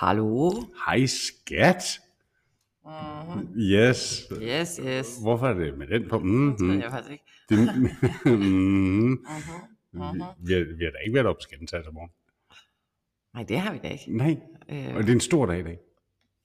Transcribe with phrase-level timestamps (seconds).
[0.00, 0.50] Hallo?
[0.86, 2.00] Hej skat.
[2.84, 3.48] Mm-hmm.
[3.58, 4.22] Yes.
[4.42, 5.18] Yes, yes.
[5.22, 6.16] Hvorfor er det med den på?
[6.16, 6.68] Det Mm-hmm.
[6.68, 7.24] ved jeg faktisk ikke.
[7.48, 7.58] Det,
[8.24, 9.26] mm-hmm.
[9.92, 10.22] Mhm.
[10.38, 12.10] Vi, har, vi har da ikke været op skændsat i morgen.
[13.34, 14.16] Nej, det har vi da ikke.
[14.16, 14.36] Nej,
[14.68, 15.78] Øh, og det er en stor dag i dag.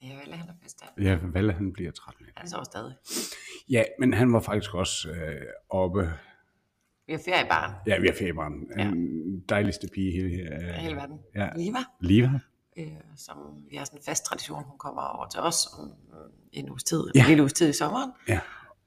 [0.02, 0.88] jeg vil have fødselsdag.
[1.00, 2.26] Ja, Valle han bliver 13.
[2.36, 2.94] Han sover stadig.
[3.70, 6.00] Ja, men han var faktisk også øh, oppe.
[7.06, 7.70] Vi har ferie i barn.
[7.86, 8.52] Ja, vi har feriebarn.
[8.78, 8.90] Ja.
[9.48, 11.18] Dejligste pige i hele, øh, hele verden.
[11.34, 11.48] Ja.
[11.56, 12.30] Liva, Liva.
[12.78, 12.86] Øh,
[13.16, 13.36] som
[13.70, 14.64] vi har sådan en fast tradition.
[14.64, 17.20] Hun kommer over til os om øh, en uges tid, Ja.
[17.20, 18.10] en lille uges tid i sommeren.
[18.28, 18.40] Ja.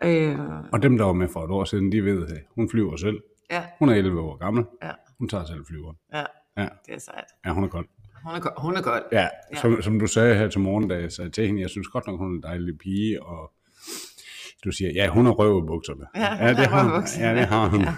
[0.03, 0.39] Øh,
[0.73, 3.19] Og dem, der var med for et år siden, de ved, at hun flyver selv.
[3.51, 4.65] ja, Hun er 11 år gammel.
[4.83, 5.97] ja, Hun tager selv flyveren.
[6.13, 6.23] ja,
[6.57, 7.25] Ja, det er sejt.
[7.45, 7.87] ja hun er godt.
[8.25, 9.03] Hun er, go- hun er godt.
[9.11, 9.29] Ja,
[9.61, 12.07] som, som du sagde her til morgen, da jeg sagde til hende, jeg synes godt
[12.07, 13.51] nok, hun er en dejlig pige, og
[14.63, 16.05] du siger, ja, hun har røv i bukserne.
[16.15, 17.03] Ja, det har hun.
[17.19, 17.81] Ja, det har hun.
[17.81, 17.93] Ja,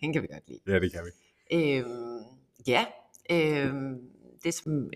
[0.00, 0.60] hende kan vi godt lide.
[0.66, 1.10] Ja, det kan vi.
[1.56, 2.18] Øhm,
[2.66, 2.84] ja,
[3.30, 3.98] øhm,
[4.44, 4.90] det som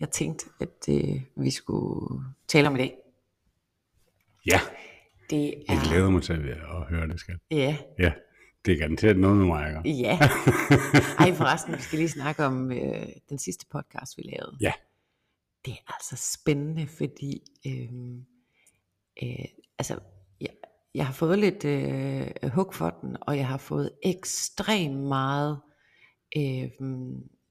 [0.00, 2.96] jeg, jeg tænkte, at øh, vi skulle tale om i dag,
[4.46, 4.60] Ja,
[5.30, 5.88] det jeg er...
[5.88, 7.36] glæder mig til at høre det, skat.
[7.50, 8.12] Ja, Ja,
[8.66, 10.00] det er garanteret noget med mig, ikke?
[10.00, 10.18] ja.
[11.20, 14.56] Ej, forresten, vi skal lige snakke om øh, den sidste podcast, vi lavede.
[14.60, 14.72] Ja.
[15.64, 18.24] Det er altså spændende, fordi øhm,
[19.22, 19.44] øh,
[19.78, 19.98] altså,
[20.40, 20.50] jeg,
[20.94, 25.60] jeg har fået lidt øh, hug for den, og jeg har fået ekstremt meget
[26.36, 26.70] øh,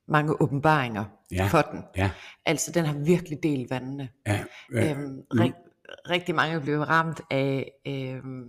[0.08, 1.48] mange åbenbaringer Ja.
[1.48, 1.84] for den.
[1.98, 2.12] Ja,
[2.46, 4.10] Altså, den har virkelig delt vandene.
[4.28, 4.92] ja, ja.
[4.92, 5.54] Øhm, rig,
[6.10, 8.46] rigtig mange blev ramt af, øhm,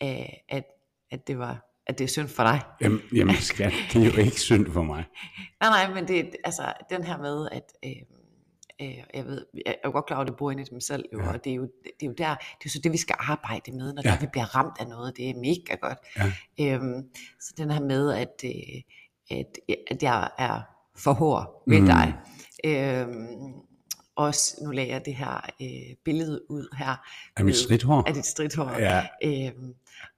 [0.00, 0.64] af at,
[1.10, 2.60] at, det var, at det er synd for dig.
[2.80, 5.04] Jamen, jamen, skat, det er jo ikke synd for mig.
[5.60, 7.94] Nej, nej, men det er altså den her med, at øhm,
[8.82, 10.80] øh, jeg ved, jeg er jo godt klar over, at det bor inde i dem
[10.80, 11.32] selv, jo, Ja.
[11.32, 13.16] og det er, jo, det er jo der, det er jo så det, vi skal
[13.18, 14.10] arbejde med, når Ja.
[14.10, 14.18] ja.
[14.20, 15.98] vi bliver ramt af noget, det er mega godt.
[16.58, 16.74] Ja.
[16.74, 17.02] Øhm,
[17.40, 18.50] så den her med, at, øh,
[19.30, 19.46] at,
[19.90, 20.60] at jeg er
[20.96, 21.86] for hård ved Mm.
[21.86, 22.14] dig.
[22.66, 23.52] Øhm,
[24.16, 26.96] også, nu lagde jeg det her øh, billede ud her.
[27.36, 28.02] Er mit stridthår?
[28.08, 28.70] Af dit stridthår.
[28.78, 29.74] Ja, Øhm,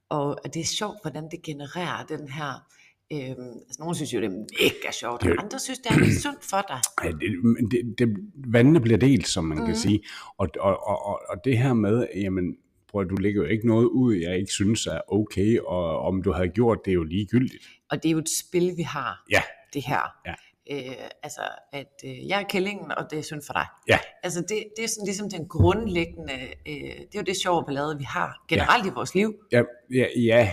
[0.09, 2.65] og det er sjovt, hvordan det genererer den her...
[3.13, 6.21] Øhm, altså, nogle synes jo, det er mega sjovt, og andre synes, det er lidt
[6.21, 6.79] sundt for dig.
[7.03, 9.65] Ja, det, det, det, vandene bliver delt, som man mm.
[9.65, 10.03] kan sige.
[10.37, 12.55] Og, og, og, og, det her med, jamen,
[12.91, 16.31] prøv, du lægger jo ikke noget ud, jeg ikke synes er okay, og om du
[16.31, 17.63] havde gjort det, er jo ligegyldigt.
[17.91, 19.41] Og det er jo et spil, vi har, Ja,
[19.73, 20.01] det her.
[20.25, 20.33] Ja.
[20.71, 21.41] Øh, altså,
[21.73, 23.65] at øh, jeg er kællingen, og det er synd for dig.
[23.87, 26.33] ja, Altså, det, det er sådan ligesom den grundlæggende,
[26.67, 28.91] øh, det er jo det sjove ballade, vi har generelt ja.
[28.91, 29.35] i vores liv.
[29.51, 29.61] ja,
[29.91, 30.49] ja, ja.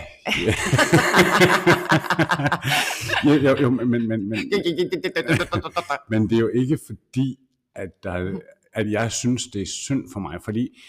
[3.25, 4.51] ja jo, jo, men, men, men, men,
[6.09, 7.39] men det er jo ikke fordi,
[7.75, 8.39] at, der,
[8.73, 10.81] at jeg synes, det er synd for mig, fordi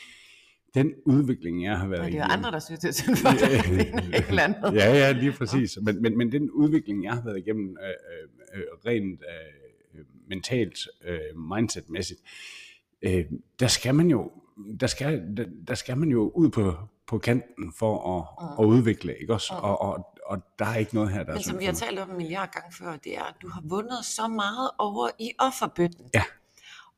[0.77, 3.17] den udvikling, jeg har været Og det er igennem- andre, der synes, det er synd
[3.17, 3.41] for dig.
[3.41, 4.75] Det ikke eller andet.
[4.75, 5.79] ja, ja, lige præcis.
[5.83, 7.89] Men, men, men den udvikling, jeg har været igennem, øh,
[8.55, 9.21] øh, øh, rent
[9.95, 11.19] øh, mentalt, øh,
[11.51, 12.21] mindsetmæssigt,
[13.03, 13.25] øh,
[13.61, 14.31] der skal man jo,
[14.81, 16.75] der skal, der, der skal man jo ud på,
[17.07, 19.55] på kanten for at, at udvikle, ikke også?
[19.55, 21.99] Og, og, og der er ikke noget her, der er Men som vi har talt
[21.99, 25.31] om en milliard gange før, det er, at du har vundet så meget over i
[25.39, 26.07] offerbøtten.
[26.15, 26.23] Ja.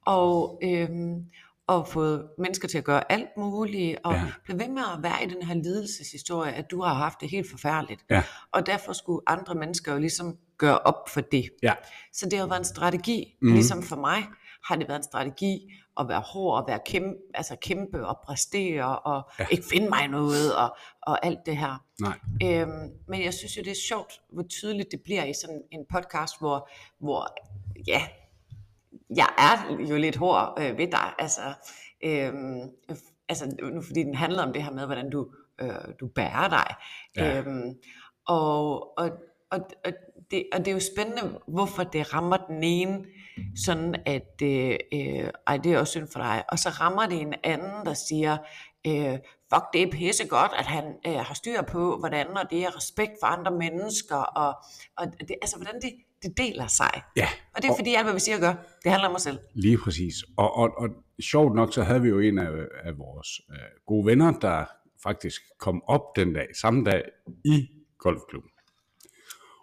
[0.06, 1.24] Og, øhm,
[1.68, 4.22] og fået mennesker til at gøre alt muligt, og Ja.
[4.44, 7.50] blive ved med at være i den her lidelseshistorie, at du har haft det helt
[7.50, 8.04] forfærdeligt.
[8.10, 8.22] Ja.
[8.52, 11.50] Og derfor skulle andre mennesker jo ligesom gøre op for det.
[11.62, 11.74] Ja,
[12.12, 13.52] Så det har været en strategi, mm.
[13.52, 14.24] ligesom for mig
[14.64, 15.58] har det været en strategi
[16.00, 19.46] at være hård, at være kæmpe, altså kæmpe og præstere, og ja.
[19.50, 21.84] ikke finde mig noget, og, og alt det her.
[22.00, 22.18] nej.
[22.44, 25.80] Øhm, men jeg synes jo, det er sjovt, hvor tydeligt det bliver i sådan en
[25.92, 26.68] podcast, hvor,
[27.00, 27.26] hvor
[27.86, 28.02] ja,
[29.16, 31.12] jeg er jo lidt hård øh, ved dig.
[31.18, 31.40] Altså,
[32.92, 35.28] f- altså, nu fordi den handler om det her med, hvordan du,
[35.60, 35.70] øh,
[36.00, 36.74] du bærer dig.
[37.16, 37.38] Ja.
[37.38, 37.74] Øhm,
[38.26, 39.10] og, og,
[39.50, 39.92] og, og,
[40.30, 43.04] det, og det er jo spændende, hvorfor det rammer den ene,
[43.64, 46.44] sådan at, øh, øh, ej, det er også synd for dig.
[46.48, 48.36] Og så rammer det en anden, der siger,
[48.86, 49.18] øh,
[49.54, 52.76] fuck, det er pisse godt, at han øh, har styr på, hvordan, og det er
[52.76, 54.54] respekt for andre mennesker, og,
[54.96, 55.92] og det, altså, hvordan det,
[56.22, 57.02] det deler sig.
[57.16, 58.54] Ja, Og det er fordi alt, hvad vi siger og gør,
[58.84, 59.38] det handler om os selv.
[59.54, 60.14] Lige præcis.
[60.36, 60.88] Og, og, og
[61.22, 62.50] sjovt nok, så havde vi jo en af,
[62.84, 63.56] af vores øh,
[63.86, 64.64] gode venner, der
[65.02, 67.02] faktisk kom op den dag, samme dag,
[67.44, 67.68] i
[67.98, 68.50] golfklubben.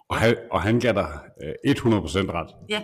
[0.10, 2.50] Og han, og han gav dig øh, 100% ret.
[2.70, 2.82] Ja,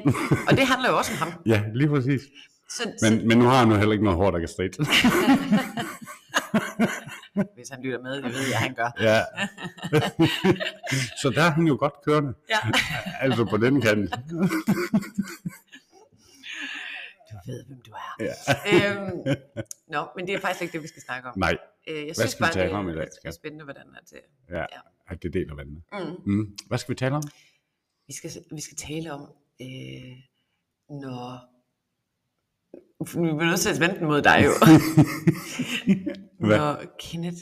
[0.48, 1.42] og det handler jo også om ham.
[1.54, 2.22] Ja, lige præcis.
[2.70, 4.72] Så, Men, men nu har han jo heller ikke noget hår, der kan stride.
[7.62, 8.90] hvis han lytter med, det ved jeg, han gør.
[9.00, 9.20] Ja.
[11.22, 12.34] så der er han jo godt kørende.
[12.50, 12.58] Ja.
[13.26, 14.14] altså på den kant.
[17.32, 18.16] Du ved, hvem du er.
[18.20, 18.34] Ja.
[19.02, 19.18] øhm,
[19.88, 21.34] nå, men det er faktisk ikke det, vi skal snakke om.
[21.40, 23.34] Nej, Øh, jeg skal vi bare, tale det om i dag, er skat?
[23.36, 24.22] spændende, hvordan at, øh,
[24.56, 24.66] ja, Ja.
[25.08, 25.82] at det deler vandene.
[25.94, 26.58] mm, Mm.
[26.68, 27.24] Hvad skal vi tale om?
[28.08, 29.22] vi, skal, vi skal tale om,
[29.62, 30.18] øh,
[30.90, 31.40] når
[33.08, 34.52] Vi bliver nødt til at vente mod dig jo.
[36.50, 37.38] Når Kenneth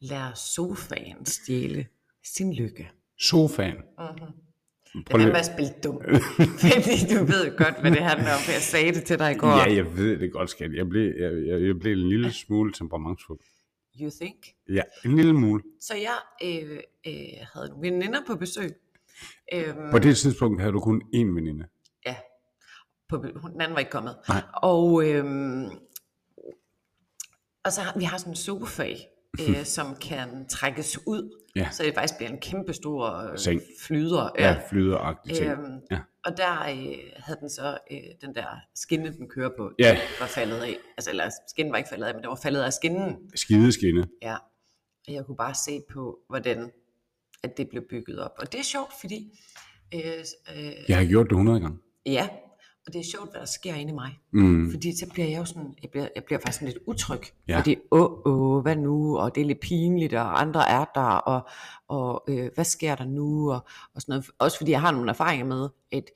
[0.00, 1.86] lader sofaen stjæle
[2.34, 2.90] sin lykke.
[3.20, 3.76] Sofaen.
[3.76, 6.00] Det Prøv er lige- spille dum.
[6.60, 9.34] Fordi du ved godt, hvad det handler om, for jeg sagde det til dig i
[9.34, 9.48] går.
[9.48, 10.70] Ja, jeg ved det godt, skat.
[10.74, 13.38] Jeg blev, jeg, jeg, jeg blev en lille smule temperamentsfuld.
[14.00, 14.36] You think?
[14.68, 15.62] Ja, en lille smule.
[15.80, 17.12] Så jeg øh, øh,
[17.54, 18.70] havde nogle veninder på besøg.
[19.54, 21.64] Øhm, På det tidspunkt havde du kun én veninde.
[23.08, 23.16] På,
[23.52, 24.16] den anden var ikke kommet.
[24.28, 24.42] Nej.
[24.62, 25.68] Og, øhm,
[27.64, 28.94] og så har vi har sådan en sofa,
[29.40, 31.68] øh, som kan trækkes ud, Ja.
[31.72, 33.60] så det faktisk bliver en kæmpe stor øh, Seng.
[33.80, 34.30] flyder.
[34.38, 35.50] Ja, flyderagtige ting.
[35.50, 36.00] Øhm, Ja.
[36.24, 39.98] Og der øh, havde den så øh, den der skinne, den kører på, Ja.
[40.20, 40.76] var faldet af.
[40.96, 43.30] Altså, eller skinnen var ikke faldet af, men den var faldet af skinnen.
[43.34, 44.08] Skideskinne.
[44.22, 44.36] Ja.
[45.08, 46.70] Og jeg kunne bare se på, hvordan
[47.42, 48.30] at det blev bygget op.
[48.38, 49.40] Og det er sjovt, fordi
[49.94, 50.00] øh,
[50.56, 51.78] øh, Jeg har gjort det 100 gange.
[52.06, 52.28] ja,
[52.86, 54.18] og det er sjovt, hvad der sker inde i mig.
[54.30, 54.70] Mm.
[54.70, 57.20] Fordi så bliver jeg jo sådan, jeg bliver, jeg bliver faktisk sådan lidt utryg.
[57.48, 57.58] Ja.
[57.58, 59.18] Fordi, åh, åh, hvad nu?
[59.18, 61.48] Og det er lidt pinligt, og andre er der, og,
[61.88, 63.52] og øh, hvad sker der nu?
[63.52, 64.30] Og, og sådan noget.
[64.38, 66.10] Også fordi jeg har nogle erfaringer med, at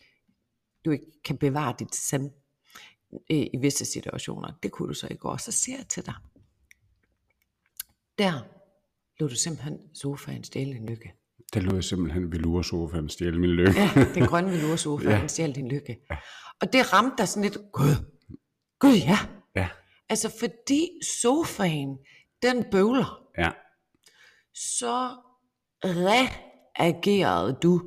[0.85, 2.31] du ikke kan bevare dit sand
[3.12, 4.53] øh, i visse situationer.
[4.62, 5.37] Det kunne du så i går.
[5.37, 6.15] Så siger jeg til dig,
[8.19, 8.32] der
[9.20, 11.12] lå du simpelthen sofaen stjæle din lykke.
[11.55, 13.81] Der lå jeg simpelthen ved luresofaen stjæle min lykke.
[13.81, 15.27] Ja, den grønne veloursofa, ja.
[15.27, 15.99] stjal din lykke.
[16.61, 17.95] Og det ramte dig sådan lidt, gud,
[18.79, 19.19] gud ja.
[19.56, 19.69] Ja.
[20.09, 20.89] Altså fordi
[21.23, 21.99] sofaen,
[22.43, 23.50] den bøvler, Ja.
[24.55, 25.09] så
[25.85, 27.81] reagerede du.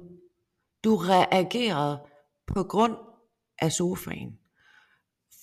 [0.84, 2.00] Du reagerede
[2.48, 2.96] på grund
[3.60, 4.38] af sofaen.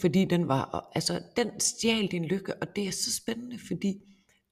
[0.01, 3.95] Fordi den var, altså den stjal din lykke, og det er så spændende, fordi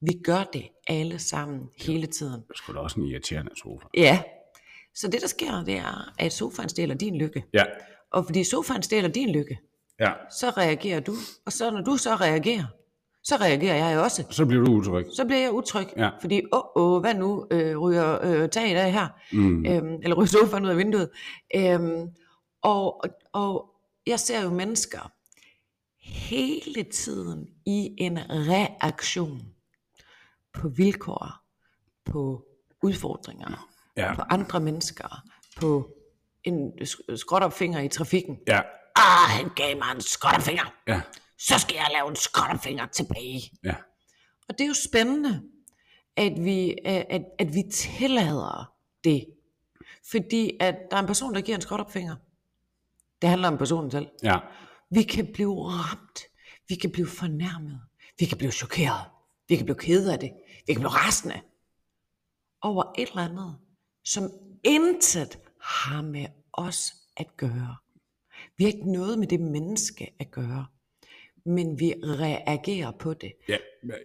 [0.01, 2.41] vi gør det alle sammen hele tiden.
[2.47, 3.85] Det skulle da også en irriterende sofa.
[3.93, 4.21] Ja.
[4.95, 7.43] Så det der sker, det er, at sofaen stjæler din lykke.
[7.53, 7.63] Ja.
[8.11, 9.59] Og fordi sofaen stjæler din lykke,
[9.99, 10.11] Ja.
[10.39, 11.13] så reagerer du.
[11.45, 12.65] Og så når du så reagerer,
[13.23, 14.23] så reagerer jeg også.
[14.29, 15.05] Så bliver du utryg.
[15.15, 15.87] Så bliver jeg utryg.
[15.97, 16.09] Ja.
[16.21, 17.47] Fordi, åh, åh, hvad nu?
[17.51, 19.07] Øh, ryger øh, taget af her?
[19.33, 19.65] Mm.
[19.65, 21.09] Øhm, eller ryger sofaen ud af vinduet?
[21.55, 22.07] Øhm,
[22.61, 23.69] og, og, og
[24.07, 25.11] jeg ser jo mennesker
[26.03, 29.41] hele tiden i en reaktion
[30.57, 31.31] på vilkår,
[32.05, 32.43] på
[32.83, 34.15] udfordringer, Ja.
[34.15, 35.21] på andre mennesker,
[35.59, 35.89] på
[36.43, 38.37] en sk- skråtopfinger i trafikken.
[38.47, 38.61] Ja.
[38.95, 40.73] Ah, han gav mig en skråtopfinger.
[40.87, 41.01] Ja.
[41.39, 43.51] Så skal jeg lave en skråtopfinger tilbage.
[43.63, 43.75] Ja.
[44.49, 45.41] Og det er jo spændende,
[46.15, 48.71] at vi, at, at, at vi tillader
[49.03, 49.25] det.
[50.11, 52.15] Fordi at der er en person, der giver en skråtopfinger.
[53.21, 54.07] Det handler om personen selv.
[54.23, 54.37] Ja.
[54.91, 56.19] Vi kan blive ramt.
[56.69, 57.81] Vi kan blive fornærmet.
[58.19, 59.01] Vi kan blive chokeret.
[59.49, 60.31] Vi kan blive ked af det.
[60.67, 61.41] Vi kan blive rasende.
[62.61, 63.55] Over et eller andet,
[64.05, 64.23] som
[64.63, 67.75] intet har med os at gøre.
[68.57, 70.65] Vi har ikke noget med det menneske at gøre.
[71.45, 73.31] Men vi reagerer på det.
[73.49, 73.57] Ja,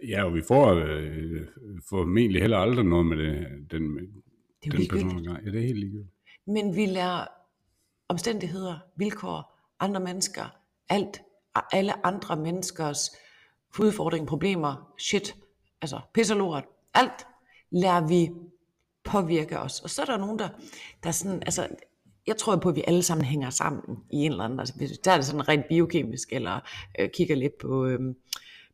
[0.08, 1.46] ja og vi får øh,
[1.88, 3.96] formentlig heller aldrig noget med det, den,
[4.64, 5.24] Det er den person.
[5.24, 6.14] Ja, det er helt ligegyldigt.
[6.46, 7.26] Men vi lader
[8.08, 10.56] omstændigheder, vilkår, andre mennesker,
[10.88, 11.20] alt,
[11.72, 13.10] alle andre menneskers
[13.80, 15.36] udfordringer, problemer, shit,
[15.82, 16.64] altså pisserlort,
[16.94, 17.26] alt
[17.70, 18.30] lader vi
[19.04, 19.80] påvirke os.
[19.80, 20.48] Og så er der nogen, der,
[21.02, 21.68] der er sådan, altså,
[22.26, 24.88] jeg tror på, at vi alle sammen hænger sammen i en eller anden, altså vi
[25.04, 26.60] tager det sådan rent biokemisk, eller
[26.98, 28.00] øh, kigger lidt på, øh,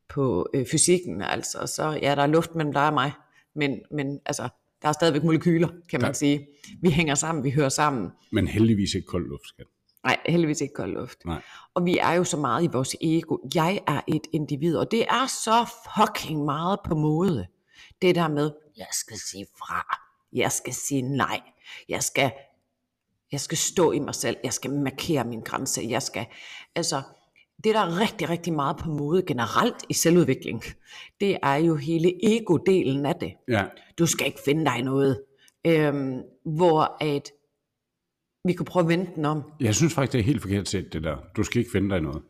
[0.08, 3.12] på øh, fysikken, altså, så ja, der er luft mellem dig og mig,
[3.54, 4.48] men, men altså,
[4.82, 6.12] der er stadigvæk molekyler, kan man Ja.
[6.12, 6.46] sige.
[6.82, 8.10] Vi hænger sammen, vi hører sammen.
[8.32, 9.66] Men heldigvis ikke kold luft, skat.
[10.04, 11.24] Nej, heldigvis ikke kold luft.
[11.24, 11.42] Nej.
[11.74, 13.36] Og vi er jo så meget i vores ego.
[13.54, 17.46] Jeg er et individ, og det er så fucking meget på mode.
[18.02, 19.98] Det der med, jeg skal sige fra,
[20.32, 21.40] jeg skal sige nej,
[21.88, 22.30] jeg skal,
[23.32, 26.26] jeg skal stå i mig selv, jeg skal markere min grænse, jeg skal,
[26.74, 27.02] altså,
[27.64, 30.62] det der er rigtig, rigtig meget på mode generelt i selvudvikling,
[31.20, 33.64] det er jo hele ego-delen af det Ja.
[33.98, 35.22] du skal ikke finde dig noget.
[35.66, 37.30] Øhm, hvor at
[38.48, 39.42] vi kunne prøve at vende den om.
[39.60, 41.16] Jeg synes faktisk, det er helt forkert set, det der.
[41.36, 42.22] Du skal ikke finde dig noget.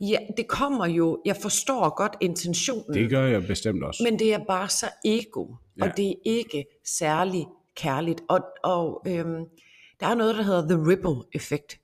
[0.00, 4.02] Ja, det kommer jo, jeg forstår godt intentionen, Det gør jeg bestemt også.
[4.02, 5.46] men det er bare så ego,
[5.78, 5.84] Ja.
[5.84, 7.46] og det er ikke særlig
[7.76, 8.20] kærligt.
[8.28, 9.44] Og, og øhm,
[10.00, 11.78] der er noget, der hedder the ripple effect.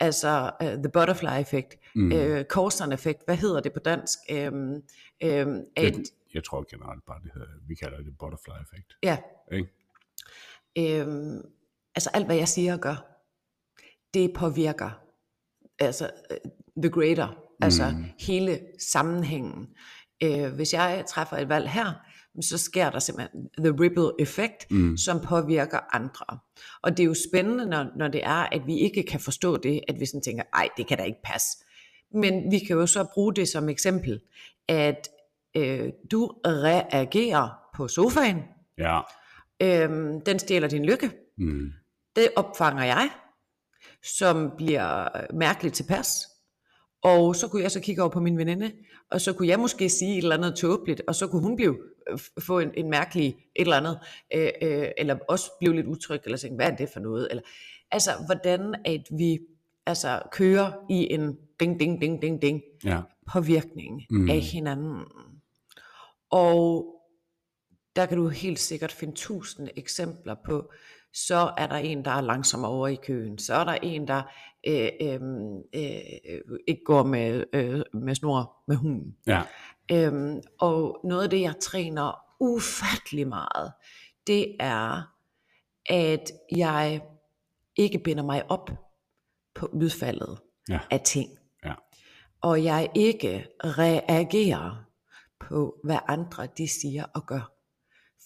[0.00, 2.12] Altså uh, the butterfly effect, mm.
[2.12, 2.44] øh,
[2.92, 4.18] effekt, hvad hedder det på dansk?
[4.30, 4.74] Øhm,
[5.22, 6.02] øhm, at, Det,
[6.34, 8.96] jeg tror generelt bare, det hedder, vi kalder det butterfly effekt.
[9.02, 9.16] ja,
[9.52, 11.00] Ikke?
[11.00, 11.42] øhm,
[11.96, 13.20] altså alt hvad jeg siger og gør,
[14.14, 14.90] det påvirker
[15.78, 16.36] altså øh,
[16.82, 17.28] the greater,
[17.60, 18.04] altså Mm.
[18.18, 18.60] hele
[18.92, 19.66] sammenhængen.
[20.22, 21.92] Øh, hvis jeg træffer et valg her,
[22.42, 24.96] så sker der simpelthen the ripple effect, mm.
[24.96, 26.38] som påvirker andre.
[26.82, 29.80] Og det er jo spændende, når, når det er, at vi ikke kan forstå det,
[29.88, 31.48] at vi sådan tænker, ej, det kan da ikke passe.
[32.14, 34.20] Men vi kan jo så bruge det som eksempel,
[34.68, 35.08] at
[35.56, 38.38] øh, du reagerer på sofaen,
[38.78, 39.00] Ja.
[39.62, 41.70] øhm, den stjæler din lykke, Mm.
[42.16, 43.10] Det opfanger jeg,
[44.02, 46.28] som bliver mærkeligt tilpas.
[47.02, 48.72] Og så kunne jeg så kigge over på min veninde,
[49.10, 51.78] og så kunne jeg måske sige et eller andet tåbeligt, og så kunne hun blive,
[52.10, 53.98] øh, få en, en mærkelig et eller andet,
[54.34, 57.26] øh, øh, eller også blive lidt utryg, eller tænke, hvad er det for noget?
[57.30, 57.42] Eller,
[57.90, 59.38] altså, hvordan at vi
[59.86, 63.00] altså, kører i en ding, ding, ding, ding, ding Ja.
[63.32, 64.30] påvirkning mm.
[64.30, 65.04] af hinanden.
[66.30, 66.86] Og
[67.96, 70.72] der kan du helt sikkert finde tusind eksempler på,
[71.14, 74.22] så er der en, der er langsom over i køen, så er der en, der
[74.66, 75.20] øh, øh,
[75.74, 79.16] øh, ikke går med, øh, med snor med hunden.
[79.26, 79.42] Ja.
[79.92, 83.72] Øhm, og noget af det, jeg træner ufattelig meget,
[84.26, 85.02] det er,
[85.86, 87.00] at jeg
[87.76, 88.70] ikke binder mig op
[89.54, 90.80] på udfaldet Ja.
[90.90, 91.30] af ting.
[91.64, 91.74] Ja.
[92.40, 94.84] Og jeg ikke reagerer
[95.40, 97.53] på, hvad andre de siger og gør.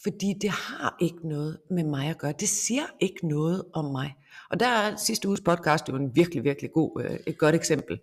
[0.02, 2.33] Fordi det har ikke noget med mig at gøre.
[2.40, 4.14] Det siger ikke noget om mig.
[4.50, 8.00] Og der er sidste uges podcast jo en virkelig, virkelig god, øh, et godt eksempel.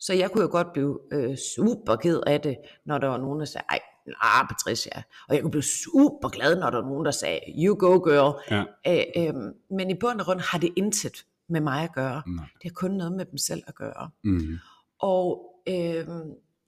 [0.00, 3.40] Så jeg kunne jo godt blive øh, super ked af det, når der var nogen,
[3.40, 3.80] der sagde, ej,
[4.20, 5.02] ah, Patricia.
[5.28, 8.40] Og jeg kunne blive super glad, når der var nogen, der sagde, you go girl.
[8.50, 8.64] Ja.
[8.86, 9.34] Øh, øh,
[9.70, 12.22] men i bund og grund har det intet med mig at gøre.
[12.26, 12.44] Nej.
[12.54, 14.10] Det har kun noget med dem selv at gøre.
[14.24, 14.58] Mm.
[15.00, 16.06] Og øh,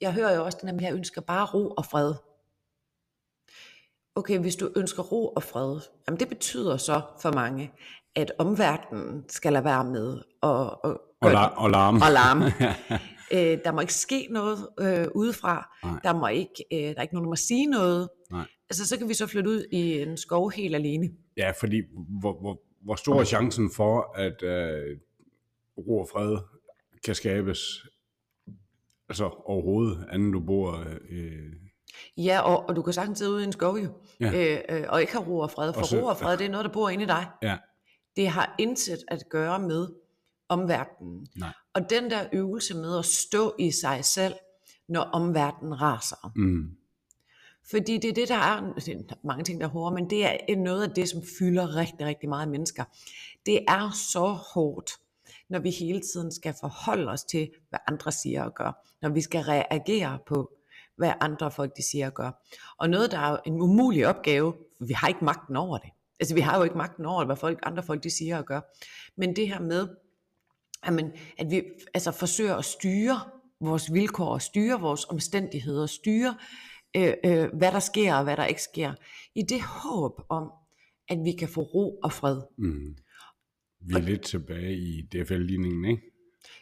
[0.01, 2.15] jeg hører jo også den, at jeg ønsker bare ro og fred.
[4.15, 7.73] Okay, hvis du ønsker ro og fred, jamen det betyder så for mange,
[8.15, 11.95] at omverdenen skal lade være med at, at, Og, la- og larm.
[11.95, 12.45] og larme.
[13.35, 15.77] øh, der må ikke ske noget øh, udefra.
[15.85, 16.01] Nej.
[16.05, 18.09] Der, må ikke, øh, der er ikke nogen, der må sige noget.
[18.31, 18.47] Nej.
[18.71, 21.11] Altså, så kan vi så flytte ud i en skov helt alene.
[21.37, 21.83] Ja, fordi
[22.21, 24.99] hvor, hvor, hvor stor er chancen for, at øh,
[25.79, 26.39] ro og fred
[27.05, 27.59] kan skabes
[29.09, 31.53] altså overhovedet, anden du bor øh,
[32.17, 33.89] Ja, og, og du kan sagtens sidde ude i en skov jo,
[34.21, 34.55] Ja.
[34.55, 35.73] øh, øh, og ikke have ro og fred.
[35.73, 37.27] For Og så- ro og fred, det er noget, der bor inde i dig.
[37.43, 37.57] Ja.
[38.17, 39.89] Det har intet at gøre med
[40.49, 41.27] omverdenen.
[41.37, 41.53] Nej.
[41.75, 44.35] Og den der øvelse med at stå i sig selv,
[44.89, 46.33] når omverdenen raser.
[46.37, 46.77] mm,
[47.71, 50.25] Fordi det er det, der er, det er mange ting, der er hårde, men det
[50.27, 52.85] er noget af det, som fylder rigtig, rigtig meget mennesker.
[53.47, 54.91] Det er så hårdt,
[55.49, 58.87] når vi hele tiden skal forholde os til, hvad andre siger og gør.
[59.03, 60.53] Når vi skal reagere på,
[60.97, 62.31] hvad andre folk de siger og gør.
[62.79, 65.91] Og noget, der er en umulig opgave, for vi har ikke magten over det.
[66.21, 68.61] Altså vi har jo ikke magten over, hvad folk, andre folk de siger og gør.
[69.17, 69.89] Men det her med,
[70.87, 71.63] Jamen, at vi
[71.95, 73.21] altså, forsøger at styre
[73.61, 76.37] vores vilkår, styre vores omstændigheder, styre
[76.97, 78.95] øh, øh, hvad der sker og hvad der ikke sker,
[79.35, 80.53] i det håb om,
[81.09, 82.41] at vi kan få ro og fred.
[82.59, 82.97] mm.
[83.87, 86.03] Vi er lidt tilbage i DFL-ligningen, ikke?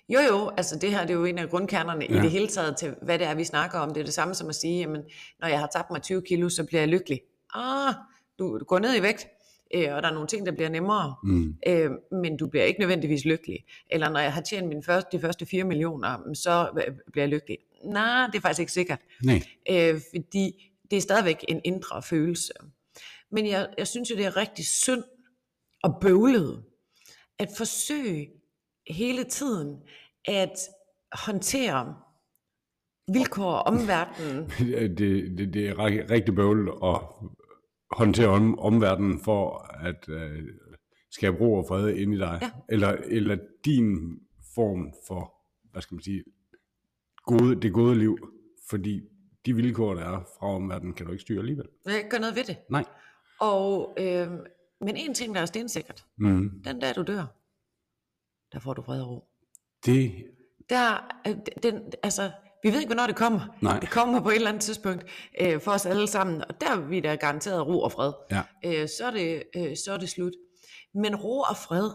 [0.09, 2.19] Jo jo, altså det her det er jo en af grundkernerne ja.
[2.19, 3.89] I det hele taget til, hvad det er, vi snakker om.
[3.95, 5.03] Det er det samme som at sige, jamen,
[5.41, 7.21] når jeg har tabt mig 20 kilo, så bliver jeg lykkelig.
[7.55, 7.95] Ah,
[8.39, 9.27] du, du går ned i vægt,
[9.75, 11.55] øh, og der er nogle ting, der bliver nemmere, Mm.
[11.67, 11.91] øh,
[12.23, 13.59] men du bliver ikke nødvendigvis lykkelig.
[13.91, 17.29] Eller når jeg har tjent mine første, de første 4 millioner, så øh, bliver jeg
[17.31, 17.59] lykkelig.
[17.85, 18.99] Nej, det er faktisk ikke sikkert.
[19.25, 19.43] Nej.
[19.71, 22.53] øh, fordi det er stadigvæk en indre følelse.
[23.33, 25.03] Men jeg, jeg synes jo, det er rigtig synd
[25.83, 26.63] og bøvlet
[27.39, 28.29] at forsøge
[28.91, 29.83] hele tiden
[30.25, 30.59] at
[31.13, 31.95] håndtere
[33.13, 34.51] vilkår og omverdenen.
[34.99, 34.99] Det,
[35.39, 37.01] det, det er ri- rigtig bøvlet at
[37.91, 40.43] håndtere om, omverdenen for at øh,
[41.11, 42.39] skabe ro og fred ind i dig.
[42.43, 42.51] Ja.
[42.69, 44.19] Eller, eller din
[44.55, 45.35] form for,
[45.73, 46.25] hvad skal man sige,
[47.27, 48.19] gode, det gode liv.
[48.71, 49.01] Fordi
[49.47, 51.67] de vilkår, der er fra omverdenen, kan du ikke styre alligevel.
[51.85, 52.57] Jeg kan ikke gøre noget ved det.
[52.71, 52.85] Nej.
[53.41, 54.29] Og, øh,
[54.81, 56.05] men en ting, der er stensikkert.
[56.19, 56.51] Mm.
[56.65, 57.25] Den dag du dør,
[58.53, 59.25] der får du fred og ro.
[59.87, 60.25] Det,
[60.71, 62.31] Der, øh, den, altså,
[62.63, 63.57] vi ved ikke, hvornår det kommer.
[63.61, 63.79] Nej.
[63.81, 65.05] Det kommer på et eller andet tidspunkt
[65.41, 68.13] øh, for os alle sammen, og der er vi da garanteret ro og fred.
[68.31, 68.43] ja.
[68.65, 70.33] øh, så, er det, øh, så er det slut.
[70.95, 71.91] Men ro og fred,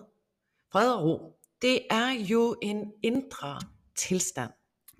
[0.71, 3.59] fred og ro, det er jo en indre
[3.97, 4.51] tilstand.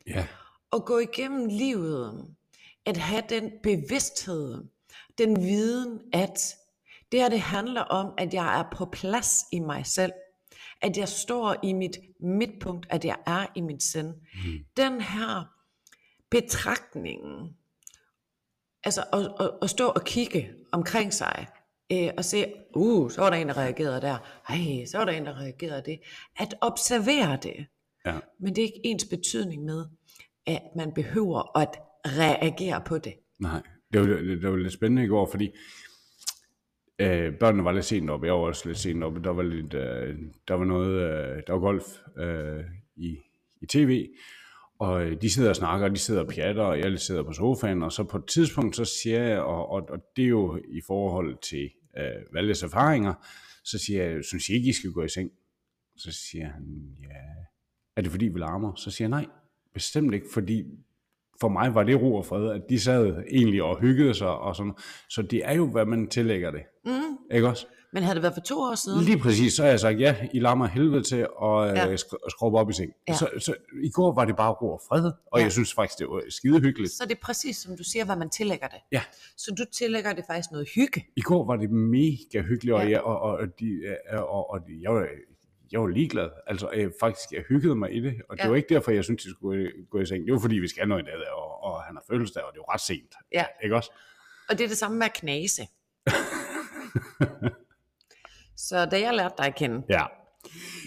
[0.07, 0.27] Ja.
[0.74, 2.35] At gå igennem livet,
[2.85, 4.63] at have den bevidsthed,
[5.17, 6.55] den viden, at
[7.12, 10.12] det her det handler om, at jeg er på plads i mig selv.
[10.82, 14.08] At jeg står i mit midtpunkt, at jeg er i mit sind.
[14.08, 14.65] Mm.
[14.77, 15.51] Den her
[16.32, 17.22] betragtning,
[18.84, 21.48] altså at, at, at stå og kigge omkring sig,
[21.91, 24.17] øh, og se, uh, så var der en, der reagerede der,
[24.50, 26.00] ej, så var der en, der reagerede det.
[26.39, 27.65] At observere det,
[28.05, 28.20] Ja.
[28.39, 29.86] men det er ikke ens betydning med,
[30.46, 31.70] at man behøver at
[32.05, 33.13] reagere på det.
[33.39, 33.62] Nej,
[33.94, 35.51] det var, det, det var lidt spændende i går, fordi
[36.99, 39.23] øh, børnene var lidt sent oppe, jeg var også lidt sent oppe.
[39.23, 41.83] der var lidt, øh, der var noget, øh, der var golf
[42.17, 42.63] øh,
[42.95, 43.17] i,
[43.61, 44.09] i tv,
[44.79, 47.83] Og øh, de sidder og snakker, de sidder og pjatter, og jeg sidder på sofaen,
[47.83, 50.81] og så på et tidspunkt, så siger jeg, og, og, og det er jo i
[50.87, 53.13] forhold til øh, Valdes erfaringer,
[53.63, 55.31] så siger jeg, synes I ikke, I skal gå i seng?
[55.97, 57.45] Så siger han, ja,
[57.95, 58.75] er det fordi, vi larmer?
[58.75, 59.25] Så siger jeg, nej,
[59.73, 60.63] bestemt ikke, fordi
[61.42, 64.56] for mig var det ro og fred, at de sad egentlig og hyggede sig, og
[64.56, 64.74] sådan.
[65.10, 66.62] så det er jo, hvad man tillægger det.
[66.86, 66.92] Mm.
[67.36, 67.65] Ikke også?
[67.94, 69.04] Men havde det været for to år siden?
[69.04, 71.27] Lige præcis, så har jeg sagt, ja, I lader mig helvede til at
[71.75, 71.96] Ja.
[71.96, 72.92] sk- skrubbe op i seng.
[73.08, 73.13] Ja.
[73.13, 75.44] Så, så i går var det bare ro og fred, og Ja.
[75.44, 76.92] jeg synes faktisk, det var skide hyggeligt.
[76.94, 78.77] Så det er præcis som du siger, hvad man tillægger det.
[78.92, 79.01] Ja.
[79.38, 81.06] Så du tillægger det faktisk noget hygge.
[81.15, 82.89] I går var det mega hyggeligt, og, Ja.
[82.89, 83.80] jeg, og, og, og, de,
[84.12, 85.08] og, og, og jeg, var,
[85.72, 86.29] jeg var ligeglad.
[86.48, 88.50] Altså, jeg, faktisk, jeg hyggede mig i det, og det Ja.
[88.50, 90.25] var ikke derfor, jeg syntes, de skulle gå i seng.
[90.25, 92.60] Det var fordi, vi skal noget i dag, og, og han har fødselsdag, og det
[92.60, 93.15] er jo ret sent.
[93.31, 93.45] Ja.
[93.63, 93.91] Ikke også?
[94.50, 95.62] Og det er det samme med at knase.
[98.67, 100.05] så da jeg lærte dig at kende, Ja.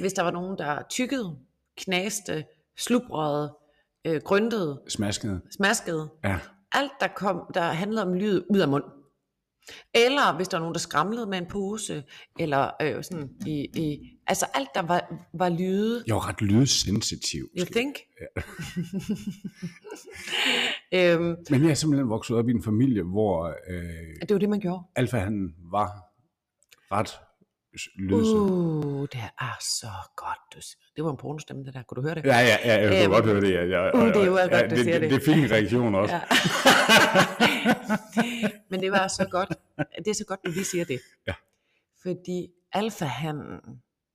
[0.00, 1.38] hvis der var nogen, der tykkede,
[1.76, 2.44] knaste,
[2.78, 3.56] slubrede,
[4.04, 5.40] øh, grøntede, Smaskede.
[5.56, 6.38] smaskede, Ja.
[6.72, 8.84] alt der kom, der handlede om lyd ud af mund.
[9.94, 12.04] Eller hvis der var nogen, der skramlede med en pose,
[12.38, 16.04] eller øh, sådan i, i, altså alt der var, var lyde.
[16.06, 17.48] Jeg var ret lydsensitiv.
[17.58, 17.96] You think?
[20.94, 23.84] øhm, Men jeg er simpelthen vokset op i en familie, hvor øh,
[24.20, 24.82] det var det, man gjorde.
[24.96, 25.90] Alfa han var
[26.92, 27.18] ret
[27.98, 28.36] lydsen.
[28.36, 30.38] Uh, det er så godt.
[30.54, 30.78] Du siger.
[30.96, 31.82] Det var en pornostemme, det der.
[31.82, 32.24] Kunne du høre det?
[32.24, 33.52] Ja, ja, ja, jeg kan Øhm, godt høre det.
[33.52, 35.10] Ja, ja, uh, det er jo ja, godt, du det, siger det.
[35.10, 35.12] det.
[35.20, 36.14] Det fik en reaktion også.
[36.14, 36.20] Ja.
[38.70, 39.48] Men det var så godt.
[39.98, 41.00] Det er så godt, du lige siger det.
[41.26, 41.34] Ja.
[42.02, 43.60] Fordi alfahanden,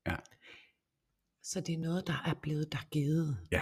[0.07, 0.15] Ja.
[1.43, 3.37] så det er noget, der er blevet der givet.
[3.51, 3.61] Ja.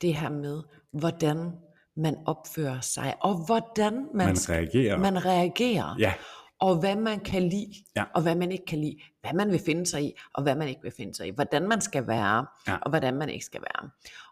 [0.00, 1.52] Det her med, hvordan
[1.96, 4.98] man opfører sig, og hvordan man, Man reagerer.
[4.98, 5.96] man reagerer.
[5.98, 6.14] Ja,
[6.60, 8.04] og hvad man kan lide, Ja.
[8.14, 10.68] og hvad man ikke kan lide, hvad man vil finde sig i, og hvad man
[10.68, 12.76] ikke vil finde sig i, hvordan man skal være, Ja.
[12.76, 13.90] og hvordan man ikke skal være.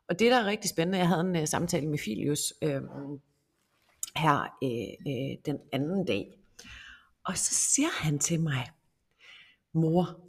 [0.09, 2.83] Og det, der er rigtig spændende, jeg havde en uh, samtale med Filius øh,
[4.17, 6.39] her øh, øh, den anden dag,
[7.25, 8.67] og så siger han til mig,
[9.75, 10.21] mor,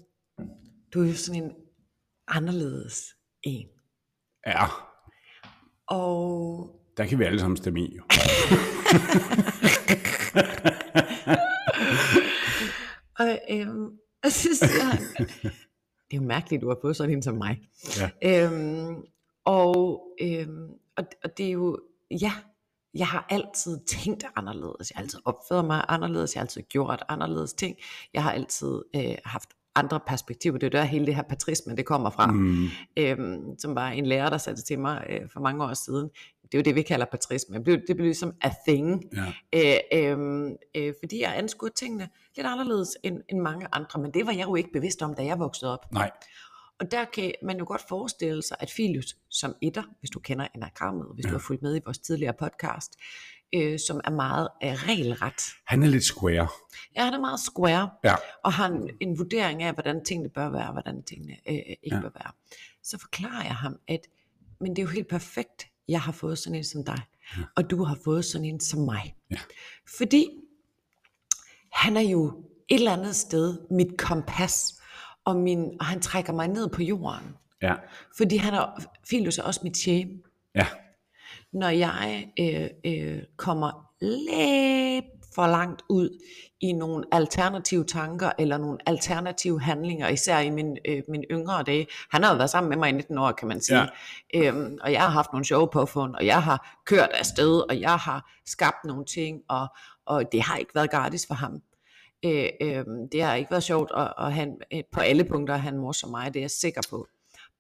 [0.94, 1.52] du er jo sådan en
[2.28, 3.68] anderledes en.
[4.48, 4.66] ja.
[5.88, 7.96] Og Der kan vi alle sammen stemme i.
[7.96, 8.04] Jo.
[13.20, 13.86] Og, øhm,
[14.26, 15.28] og så siger han,
[16.08, 17.62] det er jo mærkeligt, du har fået sådan en som mig.
[18.24, 18.46] Ja.
[18.46, 18.96] Øhm,
[19.46, 21.80] og, øhm, og, og det er jo,
[22.22, 22.32] ja,
[22.94, 24.92] jeg har altid tænkt anderledes.
[24.92, 26.36] Jeg har altid opført mig anderledes.
[26.36, 27.78] Jeg har altid gjort anderledes ting.
[28.14, 30.58] Jeg har altid øh, haft andre perspektiver.
[30.58, 32.32] Det er der hele det her patrisme, det kommer fra.
[32.32, 36.10] Mm, Øhm, som var en lærer, der satte til mig øh, for mange år siden.
[36.44, 37.56] Det er jo det, vi kalder patrisme.
[37.56, 39.04] Det blev, det blev ligesom a thing.
[39.54, 39.80] ja.
[39.94, 44.26] Øh, øh, øh, fordi jeg anskuede tingene lidt anderledes end, end mange andre, men det
[44.26, 45.92] var jeg jo ikke bevidst om, da jeg voksede op.
[45.92, 46.12] Nej.
[46.80, 50.48] Og der kan man jo godt forestille sig, at Filius som etter, hvis du kender
[50.56, 51.30] enagrammet, hvis ja.
[51.30, 52.92] du har fulgt med i vores tidligere podcast,
[53.56, 55.42] øh, som er meget øh, regelret.
[55.66, 56.48] Han er lidt square.
[56.96, 58.16] Ja, han er meget square, Ja.
[58.44, 61.78] og har en, en vurdering af, hvordan tingene bør være, og hvordan tingene øh, ikke
[61.92, 61.96] ja.
[61.96, 62.02] Ja.
[62.02, 62.32] bør være.
[62.84, 64.00] Så forklarer jeg ham, at
[64.60, 67.02] men det er jo helt perfekt, jeg har fået sådan en som dig,
[67.38, 67.42] ja.
[67.56, 69.16] og du har fået sådan en som mig.
[69.32, 69.38] Ja.
[69.98, 70.28] Fordi
[71.76, 72.28] han er jo
[72.70, 74.82] et eller andet sted mit kompas,
[75.26, 77.36] og, min, og han trækker mig ned på jorden.
[77.62, 77.74] Ja.
[78.18, 80.12] Fordi han er, Filius er også mit shame.
[80.56, 80.68] Ja.
[81.54, 85.06] Når jeg øh, øh, kommer lidt
[85.36, 86.20] for langt ud
[86.62, 91.88] i nogle alternative tanker, eller nogle alternative handlinger, især i min, øh, min yngre dage.
[92.12, 93.88] Han har jo været sammen med mig i 19 år, kan man sige.
[94.34, 94.48] Ja.
[94.48, 97.96] Øhm, og jeg har haft nogle sjove påfund, og jeg har kørt afsted, og jeg
[97.96, 99.68] har skabt nogle ting, og,
[100.06, 101.62] og det har ikke været gratis for ham.
[102.26, 105.58] Øh, øh, det har ikke været sjovt, og, og han, øh, på alle punkter er
[105.58, 107.08] han morsom mig, det er jeg sikker på.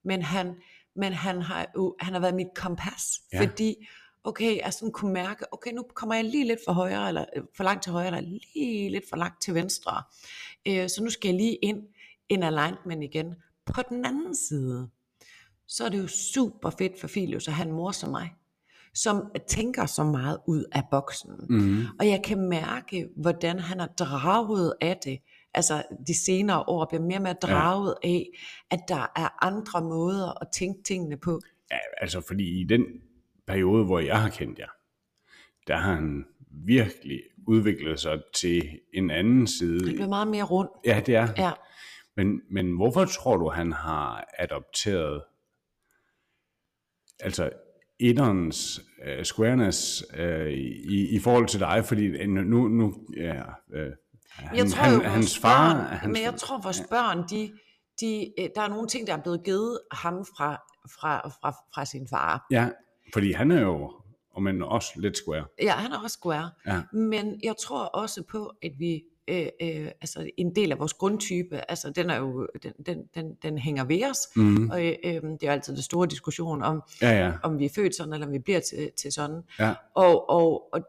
[0.05, 0.55] Men han,
[0.95, 3.41] men han har jo, han har været mit kompas, ja.
[3.41, 3.75] fordi,
[4.25, 7.43] okay, jeg sådan kunne mærke, okay, nu kommer jeg lige lidt for højre, eller øh,
[7.57, 10.03] for langt til højre, eller lige lidt for langt til venstre.
[10.67, 11.83] Øh, så nu skal jeg lige ind,
[12.29, 13.35] en alignment igen.
[13.65, 14.89] På den anden side,
[15.67, 18.33] så er det jo super fedt for Filius at have en mor som mig,
[18.93, 21.31] som tænker så meget ud af boksen.
[21.49, 21.83] Mm.
[21.99, 25.19] Og jeg kan mærke, hvordan han er draget af det.
[25.53, 28.09] Altså de senere år bliver mere og mere draget ja.
[28.09, 28.25] af,
[28.71, 31.41] at der er andre måder at tænke tingene på.
[31.71, 32.81] Ja, altså fordi i den
[33.47, 34.69] periode, hvor jeg har kendt jer,
[35.67, 36.25] der har han
[36.65, 39.79] virkelig udviklet sig til en anden side.
[39.79, 40.71] Det bliver meget mere rundt.
[40.85, 41.27] Ja, det er.
[41.37, 41.51] Ja.
[42.17, 45.23] Men, men hvorfor tror du, han har adopteret
[47.19, 47.49] altså
[47.99, 51.85] etterens uh, squareness uh, i, i forhold til dig?
[51.85, 53.91] Fordi øh, nu, nu ja, uh,
[54.29, 55.73] han, Jeg tror han, jo, hans far...
[55.73, 57.51] børn, hans, men jeg tror, vores børn, de,
[58.01, 60.53] de, der er nogle ting, der er blevet givet ham fra,
[60.99, 62.45] fra, fra, fra sin far.
[62.51, 62.69] Ja,
[63.13, 63.91] fordi han er jo,
[64.35, 65.45] om end også lidt square.
[65.61, 66.49] Ja, han er også square.
[66.67, 66.81] Ja.
[66.93, 71.71] Men jeg tror også på, at vi, øh, øh, altså en del af vores grundtype,
[71.71, 74.17] altså den er jo, den, den, den, den hænger ved os.
[74.35, 74.69] Mm.
[74.69, 77.33] Og øh, det er altid det store diskussion om, Ja, ja.
[77.43, 79.41] om vi er født sådan, eller om vi bliver til, til sådan.
[79.59, 79.73] Ja.
[79.95, 80.81] Og, og, og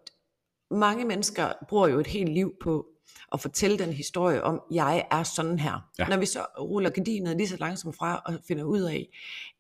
[0.71, 2.87] mange mennesker bruger jo et helt liv på
[3.33, 5.89] at fortælle den historie om, jeg er sådan her.
[5.99, 6.09] Ja.
[6.09, 9.09] Når vi så ruller gardinet lige så langsomt fra og finder ud af,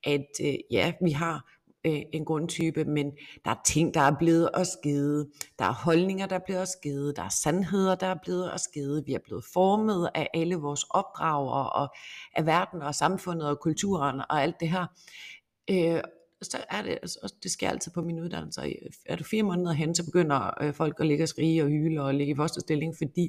[0.04, 1.55] at øh, ja, vi har
[1.86, 3.06] øh, en grundtype, men
[3.44, 5.28] der er ting, der er blevet os givet.
[5.58, 7.16] Der er holdninger, der er blevet os givet.
[7.16, 9.02] Der er sandheder, der er blevet os givet.
[9.06, 11.94] Vi er blevet formet af alle vores opdrager og
[12.34, 14.86] af verden og samfundet og kulturen og alt det her.
[15.70, 16.00] Øh,
[16.42, 18.60] så er det, altså, også- det sker altid på min uddannelse.
[19.06, 22.02] Er du fire måneder hen, så begynder øh, folk at ligge og skrige og hyle
[22.02, 23.28] og ligge i fosterstilling, fordi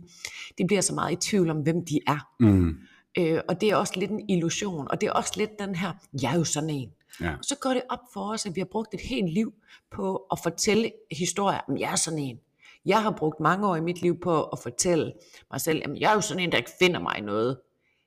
[0.58, 2.28] de bliver så meget i tvivl om, hvem de er.
[2.39, 2.76] Mm.
[3.17, 5.93] Øh, og det er også lidt en illusion, og det er også lidt den her,
[6.22, 6.89] jeg er jo sådan en.
[7.22, 7.32] Ja.
[7.32, 9.54] Og så går det op for os, at vi har brugt et helt liv
[9.91, 12.39] på at fortælle historier, om jeg er sådan en.
[12.86, 15.13] Jeg har brugt mange år i mit liv på at fortælle
[15.52, 17.60] mig selv, at jeg er jo sådan en, der ikke finder mig noget.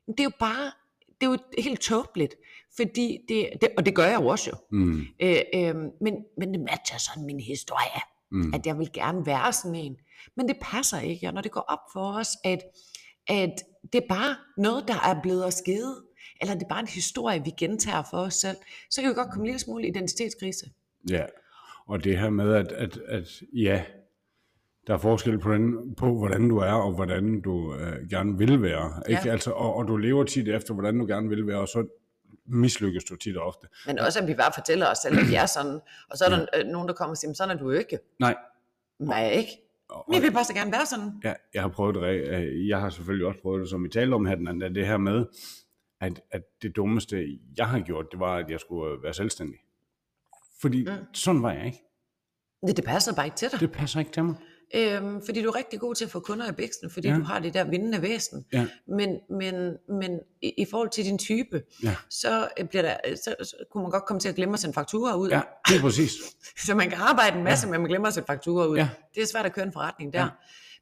[0.06, 0.72] Men det er jo bare,
[1.20, 2.34] det er jo helt tåbeligt,
[2.76, 4.56] fordi det, det og det gør jeg jo også jo.
[4.70, 5.00] Mm.
[5.22, 8.00] Øh, øh, men, men det matcher sådan min historie,
[8.32, 8.54] Mm.
[8.54, 9.96] at jeg vil gerne være sådan en.
[10.36, 12.62] Men det passer ikke, og når det går op for os, at,
[13.28, 13.52] at
[13.92, 15.96] det er bare noget, der er blevet os givet,
[16.40, 18.56] eller det er bare en historie, vi gentager for os selv,
[18.90, 20.66] så kan vi godt komme en lille smule identitetskrise.
[21.10, 21.22] Ja,
[21.86, 23.82] og det her med, at, at, at ja,
[24.86, 28.62] der er forskel på, den, på, hvordan du er, og hvordan du øh, gerne vil
[28.62, 29.02] være.
[29.08, 29.22] Ikke?
[29.24, 29.32] Ja.
[29.32, 31.86] Altså, og, og du lever tit efter, hvordan du gerne vil være, og så
[32.46, 33.66] mislykkes du tit og ofte.
[33.86, 36.28] Men også, at vi bare fortæller os selv, at vi er sådan, og så er
[36.28, 37.98] der øh, nogen, der kommer og siger, "Men sådan er du ikke.
[38.20, 38.34] Nej,
[38.98, 39.50] Nej, ikke.
[39.88, 41.12] og, Men jeg vil bare så gerne være sådan.
[41.24, 44.14] ja, jeg har prøvet det, øh, jeg har selvfølgelig også prøvet det, som vi talte
[44.14, 45.24] om her, den anden, dag, det her med,
[46.00, 49.58] at, at det dummeste, jeg har gjort, det var, at jeg skulle øh, være selvstændig.
[50.60, 51.14] Fordi mm.
[51.14, 51.78] sådan var jeg ikke.
[52.66, 53.60] Det, det passer bare ikke til dig.
[53.60, 54.34] Det passer ikke til mig.
[54.74, 57.14] Øhm, fordi du er rigtig god til at få kunder i bæksten, fordi Ja.
[57.14, 58.46] du har det der vindende væsen.
[58.52, 58.68] Ja.
[58.88, 61.96] Men, men, men i, i forhold til din type, Ja.
[62.10, 64.74] så, øh, bliver der, så, så kunne man godt komme til at glemme at sende
[64.74, 65.28] fakturer ud.
[65.28, 66.12] Ja, det er præcis.
[66.66, 67.70] Så man kan arbejde en masse, ja.
[67.70, 68.76] men man glemmer at sende fakturer ud.
[68.76, 68.88] Ja.
[69.14, 70.20] Det er svært at køre en forretning der.
[70.20, 70.28] Ja.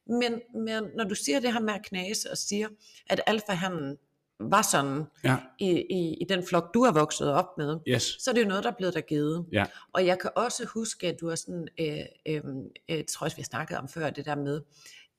[0.07, 2.67] Men, men når du siger det her med at knase og siger,
[3.09, 3.97] at alfahannen
[4.39, 8.03] var sådan Ja, i, i, i den flok, du er vokset op med, yes.
[8.19, 9.45] så er det jo noget, der er blevet dig givet.
[9.51, 11.97] Ja, Og jeg kan også huske, at du har sådan, øh,
[12.27, 12.41] øh,
[12.89, 14.61] jeg tror også, vi har snakket om før, det der med,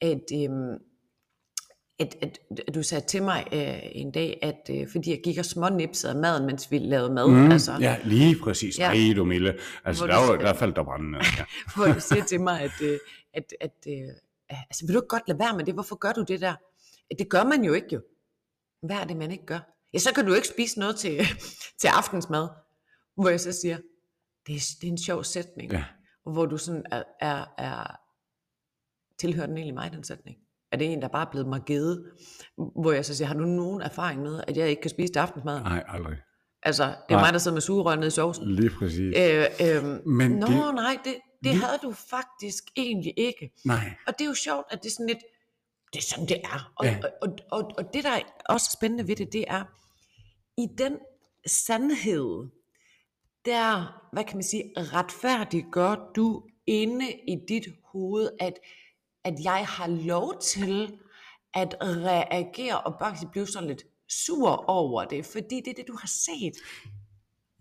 [0.00, 0.80] at, øh,
[1.98, 5.38] at, at, at du sagde til mig øh, en dag, at øh, fordi jeg gik
[5.38, 8.78] og smånipsede af maden, mens vi lavede mad, Mm, altså, ja, lige præcis.
[8.78, 8.92] Ja.
[8.94, 9.54] Nej, du Mille.
[9.84, 11.14] Altså, Hvor der, du var, der faldt der branden.
[11.14, 11.44] Ja.
[11.76, 12.98] hvor du siger til mig, at, øh,
[13.34, 13.94] at, at øh,
[14.50, 15.74] altså, vil du ikke godt lade være med det?
[15.74, 16.54] Hvorfor gør du det der?
[17.18, 18.00] Det gør man jo ikke jo.
[18.82, 19.58] Hvad er det, man ikke gør?
[19.94, 21.18] Ja, så kan du ikke spise noget til,
[21.80, 22.48] til aftensmad.
[23.16, 23.76] Hvor jeg så siger,
[24.46, 25.72] det er, det er en sjov sætning.
[25.72, 25.84] Ja.
[26.26, 27.96] Og hvor du sådan er, er, er
[29.18, 30.36] tilhører den egentlig mig, den sætning?
[30.72, 32.10] Er det en, der bare er blevet mig givet?
[32.56, 35.18] Hvor jeg så siger, har du nogen erfaring med, at jeg ikke kan spise til
[35.20, 35.60] aftensmad?
[35.60, 36.16] Nej, aldrig.
[36.62, 37.20] Altså, det er Nej.
[37.24, 38.50] mig, der sidder med sugerør nede i sovsen.
[38.54, 39.14] Lige præcis.
[39.18, 41.14] Øh, øh, Men Nå, det- nej, det,
[41.44, 43.52] det havde du faktisk egentlig ikke.
[43.64, 43.94] Nej.
[44.06, 45.18] Og det er jo sjovt, at det er sådan lidt,
[45.92, 46.72] det er sådan, det er.
[46.76, 46.98] Og, Ja.
[47.02, 49.64] og, og, og, og det, der er også spændende ved det, det er,
[50.58, 50.98] i den
[51.46, 52.50] sandhed,
[53.44, 58.54] der, hvad kan man sige, retfærdiggør du inde i dit hoved, at,
[59.24, 60.98] at jeg har lov til
[61.54, 65.96] at reagere og bare blive sådan lidt sur over det, fordi det er det, du
[66.00, 66.52] har set.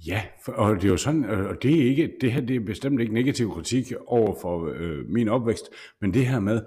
[0.08, 2.56] Ja, for, og det er jo sådan, øh, og det er ikke, det her det
[2.56, 5.70] er bestemt ikke negativ kritik over for øh, min opvækst,
[6.02, 6.62] men det her med,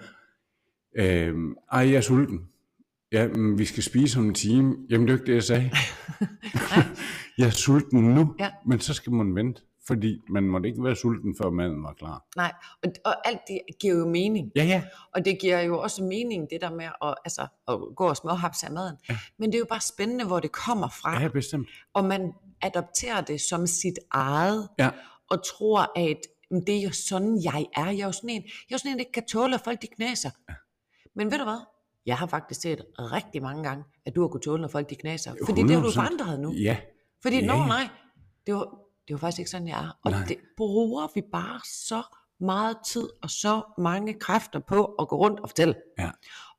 [0.99, 1.35] øh,
[1.73, 2.41] ej, jeg er sulten.
[3.13, 4.77] Ja, men vi skal spise om en time.
[4.91, 5.71] Jamen, det er ikke det, jeg sagde.
[7.39, 8.51] jeg er sulten nu, Ja.
[8.67, 12.25] men så skal man vente, fordi man måtte ikke være sulten, før maden var klar.
[12.37, 12.53] Nej,
[12.83, 14.51] og, og alt det giver jo mening.
[14.57, 14.83] Ja, ja.
[15.15, 18.67] Og det giver jo også mening, det der med at, altså, at gå og småhapse
[18.67, 18.97] af maden.
[19.09, 19.19] Ja.
[19.39, 21.23] Men det er jo bare spændende, hvor det kommer fra.
[21.23, 21.69] Ja, bestemt.
[21.95, 24.91] Og man adopterer det som sit eget, Ja,
[25.31, 26.19] og tror, at
[26.51, 27.85] "Men det er jo sådan, jeg er.
[27.91, 29.61] Jeg er jo sådan en, jeg er jo sådan en, der ikke kan tåle, at
[29.65, 30.31] folk de knæser.
[30.49, 30.55] Ja.
[31.15, 31.59] Men ved du hvad?
[32.07, 34.95] Jeg har faktisk set rigtig mange gange, at du har kunnet tåle, når folk de
[34.95, 35.35] knæser.
[35.47, 35.95] Fordi det har du 100%.
[35.95, 36.53] forandret nu.
[36.53, 36.77] ja.
[37.23, 37.67] Fordi, Ja, nå ja.
[37.67, 37.89] nej,
[38.47, 38.65] det var,
[39.09, 39.99] det var faktisk ikke sådan, jeg er.
[40.05, 40.25] Og Nej.
[40.29, 42.03] det bruger vi bare så
[42.41, 45.75] meget tid og så mange kræfter på at gå rundt og fortælle.
[45.99, 46.11] Ja.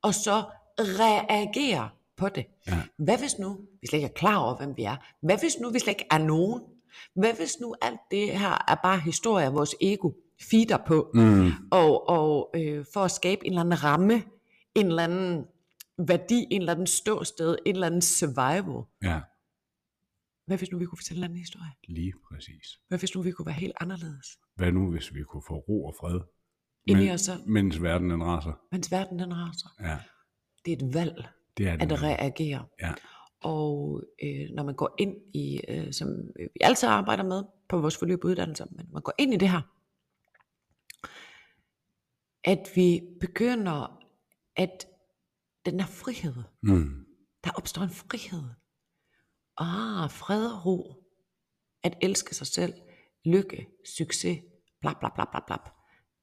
[0.02, 0.44] Og så
[0.80, 2.46] reagere på det.
[2.68, 2.82] Ja.
[2.98, 4.96] Hvad hvis nu, vi slet ikke er klar over, hvem vi er?
[5.22, 6.62] Hvad hvis nu, vi slet ikke er nogen?
[7.16, 10.12] Hvad hvis nu alt det her er bare historie, vores ego
[10.50, 11.52] feeder på, Mm.
[11.72, 14.24] og, og øh, for at skabe en eller anden ramme,
[14.76, 15.46] en eller anden
[15.98, 18.84] værdi, en eller anden ståsted, en eller anden survival.
[19.04, 19.22] Ja.
[20.46, 21.72] Hvad hvis nu vi kunne fortælle en anden historie?
[21.88, 22.80] Lige præcis.
[22.88, 24.28] Hvad hvis nu vi kunne være helt anderledes?
[24.56, 26.20] Hvad nu, hvis vi kunne få ro og fred,
[26.86, 28.54] Ind i men, os selv, mens verden den raser?
[28.72, 29.70] mens verden den raser.
[29.82, 29.98] Ja,
[30.66, 31.92] Det er et valg det er det.
[31.92, 32.66] at reagere.
[32.82, 32.94] Ja.
[33.44, 37.98] Og øh, når man går ind i, øh, som vi altid arbejder med på vores
[37.98, 39.62] forløb uddannelser, men man går ind i det her,
[42.44, 44.03] at vi begynder
[44.56, 44.88] at
[45.66, 47.06] den her frihed, Mm.
[47.44, 48.44] der opstår en frihed.
[49.58, 51.04] Ah, fred og ro.
[51.84, 52.74] At elske sig selv.
[53.26, 54.40] Lykke, succes,
[54.82, 55.58] bla bla bla bla bla.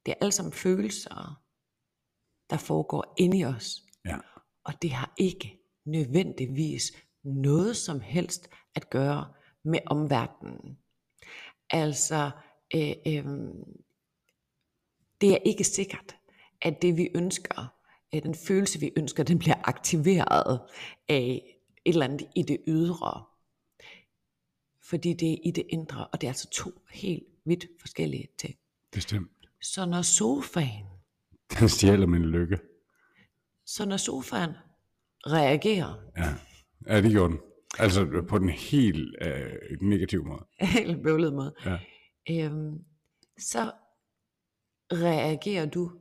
[0.07, 1.43] Det er alle sammen følelser,
[2.51, 3.83] der foregår inde i os.
[4.05, 4.19] Ja.
[4.65, 6.93] Og det har ikke nødvendigvis
[7.25, 9.33] noget som helst at gøre
[9.65, 10.79] med omverdenen.
[11.71, 12.31] Altså,
[12.75, 13.25] øh, øh,
[15.21, 16.17] det er ikke sikkert,
[16.63, 17.80] at det vi ønsker,
[18.15, 20.61] øh, den følelse vi ønsker, den bliver aktiveret
[21.09, 21.43] af
[21.85, 23.25] et eller andet i det ydre.
[24.83, 28.55] Fordi det er i det indre, og det er altså to helt vidt forskellige ting.
[28.93, 29.31] Bestemt.
[29.63, 30.87] Så når sofaen,
[31.61, 32.59] Den stjæler min lykke.
[33.67, 34.51] så når sofaen
[35.27, 36.35] reagerer, Ja.
[36.87, 37.41] Ja, det gjorde den.
[37.79, 40.47] Altså på den helt øh, negative måde.
[40.79, 41.79] helt bøvlet måde, Ja.
[42.31, 42.79] øhm,
[43.39, 43.73] så
[44.93, 45.93] reagerer du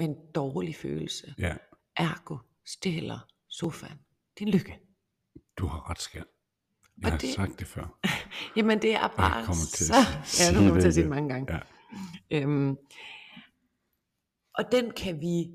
[0.00, 1.34] en dårlig følelse.
[1.38, 1.56] Ja,
[1.96, 3.18] Ergo stjæler
[3.48, 3.98] sofaen
[4.38, 4.78] din lykke.
[5.58, 6.22] du har ret, skat.
[6.22, 7.98] Og Jeg har det- sagt det før.
[8.56, 9.94] Jamen det er bare kommer til så...
[9.94, 11.52] at Ja, du kommer til at sige det mange gange.
[12.30, 12.40] Ja.
[12.42, 12.76] Øhm,
[14.54, 15.50] og den kan vi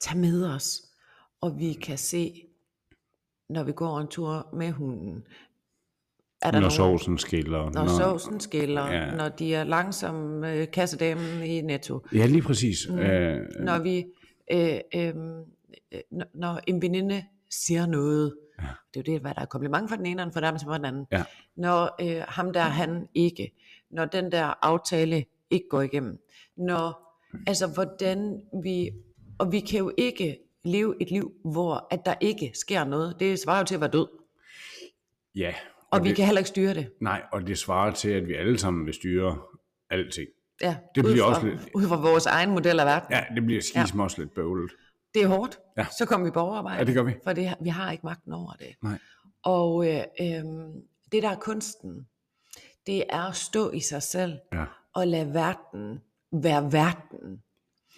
[0.00, 0.82] tage med os,
[1.40, 2.42] og vi kan se,
[3.48, 5.26] når vi går en tur med hunden,
[6.42, 7.70] er der Når nogen, sovsen skiller.
[7.70, 9.14] når sovsen skiller, Ja.
[9.14, 12.78] når de er langsom øh, kassedamen i Netto, Ja, lige præcis.
[12.90, 12.98] Mm.
[12.98, 14.04] Øh, når vi,
[14.52, 15.06] øh, øh,
[15.92, 18.66] øh, når- når en veninde siger noget, Ja.
[18.94, 20.72] det er jo det, hvad der er kompliment for den ene, og for dem for
[20.72, 21.06] den anden.
[21.12, 21.24] Ja.
[21.56, 23.52] Når øh, ham der, han ikke,
[23.90, 26.18] når den der aftale ikke går igennem,
[26.56, 28.90] når, altså hvordan vi,
[29.38, 33.16] og vi kan jo ikke leve et liv, hvor at der ikke sker noget.
[33.20, 34.06] Det svarer jo til at være død,
[35.36, 35.54] ja.
[35.92, 36.92] Og vi det, kan heller ikke styre det.
[37.00, 39.38] Nej, og det svarer til, at vi alle sammen vil styre
[39.90, 40.28] alting.
[40.60, 43.08] Ja, Det bliver fra, også lidt- ud fra vores egen model af verden.
[43.10, 44.70] Ja, det bliver skisme også lidt bøvlet.
[45.14, 45.58] Det er hårdt.
[45.78, 45.86] Ja.
[45.98, 46.78] Så kommer vi på overarbejde.
[46.78, 47.14] Ja, det gør vi.
[47.24, 48.68] For det, vi har ikke magten over det.
[48.82, 48.98] Nej.
[49.44, 50.44] Og øh, øh,
[51.12, 52.06] det der er kunsten,
[52.86, 54.64] det er at stå i sig selv Ja.
[54.94, 56.00] og lade verden
[56.32, 57.42] være verden.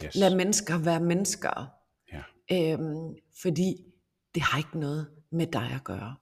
[0.04, 0.14] Yes.
[0.14, 1.66] Lad mennesker være mennesker.
[2.12, 2.22] Ja.
[2.72, 3.76] Øhm, fordi
[4.34, 6.16] det har ikke noget med dig at gøre.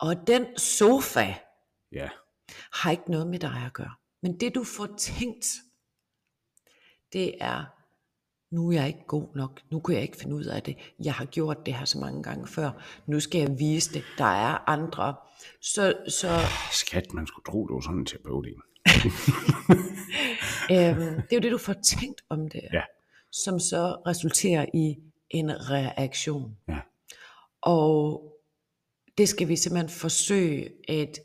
[0.00, 1.34] Og den sofa
[1.92, 2.08] Ja.
[2.72, 3.94] har ikke noget med dig at gøre.
[4.22, 5.46] Men det du får tænkt,
[7.12, 7.64] det er,
[8.50, 11.14] nu er jeg ikke god nok, nu kan jeg ikke finde ud af det, jeg
[11.14, 12.70] har gjort det her så mange gange før,
[13.06, 15.14] nu skal jeg vise det, der er andre.
[15.60, 16.28] Så, så
[16.72, 18.46] Skat, man skulle tro, det var sådan en terapeut
[20.70, 22.82] øhm, det er jo det, du får tænkt om det, Ja.
[23.32, 24.96] som så resulterer i
[25.30, 26.56] en reaktion.
[26.68, 26.78] Ja.
[27.62, 28.22] Og
[29.18, 31.18] det skal vi simpelthen forsøge at,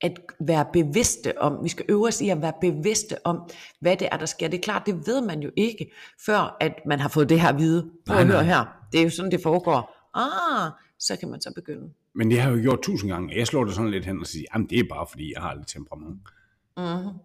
[0.00, 1.64] at være bevidste om.
[1.64, 3.50] Vi skal øve os i at være bevidste om,
[3.80, 4.48] hvad det er, der sker.
[4.48, 5.92] Det er klart, det ved man jo ikke,
[6.26, 7.90] før at man har fået det her at vide.
[8.06, 8.64] Prøv at høre her.
[8.92, 9.92] Det er jo sådan, det foregår.
[10.14, 11.92] Ah, så kan man så begynde.
[12.14, 13.36] Men det har jeg jo gjort tusind gange.
[13.36, 15.54] Jeg slår det sådan lidt hen og siger, jamen det er bare fordi, jeg har
[15.54, 16.20] lidt temperament.
[16.76, 17.18] Mm-hmm.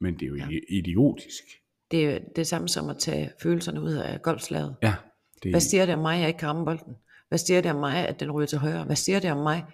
[0.00, 0.46] Men det er jo ja.
[0.68, 1.44] idiotisk.
[1.90, 4.76] Det er det samme som at tage følelserne ud af golfslaget.
[4.82, 4.94] Ja.
[5.42, 6.96] Det, Hvad siger det om mig, at jeg ikke kan ramme bolden?
[7.28, 8.84] Hvad siger det om mig, at den ryger til højre?
[8.84, 9.64] Hvad siger det om mig,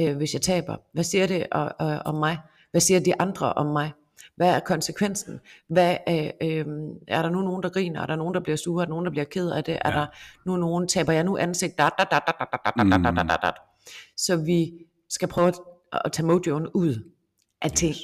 [0.00, 0.76] øh, hvis jeg taber?
[0.92, 2.38] Hvad siger det øh, øh, om mig?
[2.70, 3.92] Hvad siger de andre om mig?
[4.36, 5.40] Hvad er konsekvensen?
[5.68, 6.66] Hvad, øh, øh,
[7.08, 8.00] er der nu nogen, der griner?
[8.02, 8.82] Er der nogen, der bliver sure?
[8.82, 9.78] Er der nogen, der bliver ked af det?
[9.84, 9.96] Er Ja.
[9.96, 10.06] der
[10.46, 11.78] nu nogen, taber jeg nu ansigt?
[11.78, 13.50] Da, da, da, da, da, da, da, da, da, da, da.
[14.16, 14.72] Så vi
[15.08, 15.54] skal prøve at,
[16.04, 17.10] at tage mojoen ud
[17.62, 17.94] af ting.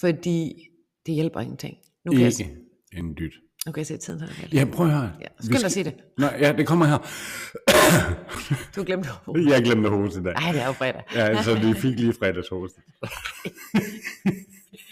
[0.00, 0.68] Fordi
[1.06, 1.76] det hjælper ingenting.
[2.04, 2.56] Nu kan, jeg, ikke
[2.92, 3.32] en dyt.
[3.76, 4.20] Jeg se tiden.
[4.20, 4.48] her.
[4.52, 5.12] Ja, prøv at høre.
[5.20, 5.94] Ja, skynd dig skal- at sige det.
[6.18, 6.98] Nå, ja, det kommer her.
[8.74, 9.46] Du har glemt det.
[9.50, 10.32] Jeg glemte hovedet i dag.
[10.34, 11.02] Ej, det er jo fredag.
[11.14, 12.74] Ja, så vi fik lige fredagshost.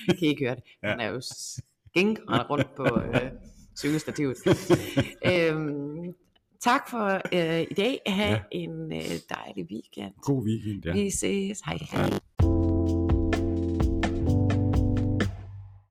[0.08, 0.62] kan I ikke høre det.
[0.82, 0.88] Ja.
[0.90, 3.20] Han er jo skink rundt på øh,
[3.78, 4.36] cykelstativet.
[5.32, 6.12] øhm,
[6.60, 8.00] tak for øh, i dag.
[8.06, 8.30] Ha'.
[8.30, 8.38] Ja.
[8.52, 8.98] en øh,
[9.30, 10.12] dejlig weekend.
[10.22, 10.92] God weekend, ja.
[10.92, 11.60] Vi ses.
[11.66, 12.10] Hej hej.